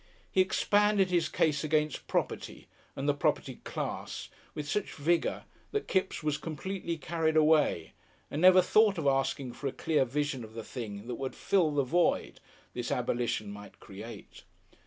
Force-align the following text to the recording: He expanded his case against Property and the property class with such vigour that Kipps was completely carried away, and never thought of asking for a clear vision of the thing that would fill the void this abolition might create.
He 0.31 0.41
expanded 0.41 1.11
his 1.11 1.29
case 1.29 1.63
against 1.63 2.07
Property 2.07 2.67
and 2.95 3.07
the 3.07 3.13
property 3.13 3.59
class 3.63 4.29
with 4.55 4.67
such 4.67 4.93
vigour 4.95 5.43
that 5.69 5.87
Kipps 5.87 6.23
was 6.23 6.39
completely 6.39 6.97
carried 6.97 7.37
away, 7.37 7.93
and 8.31 8.41
never 8.41 8.63
thought 8.63 8.97
of 8.97 9.05
asking 9.05 9.53
for 9.53 9.67
a 9.67 9.71
clear 9.71 10.03
vision 10.03 10.43
of 10.43 10.55
the 10.55 10.63
thing 10.63 11.05
that 11.05 11.19
would 11.21 11.35
fill 11.35 11.69
the 11.69 11.83
void 11.83 12.39
this 12.73 12.89
abolition 12.91 13.51
might 13.51 13.79
create. 13.79 14.41